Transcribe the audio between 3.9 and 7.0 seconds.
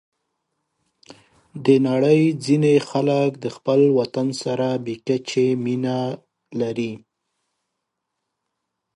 وطن سره بې کچې مینه لري.